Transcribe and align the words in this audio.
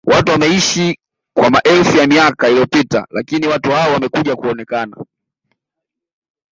watu 0.03 0.31
wameishi 0.31 0.97
kwa 1.37 1.49
maelfu 1.49 1.97
ya 1.97 2.07
miaka 2.07 2.49
iliyopita 2.49 3.07
lakini 3.09 3.47
watu 3.47 3.71
hao 3.71 3.93
wamekuja 3.93 4.35
kuonekana 4.35 5.05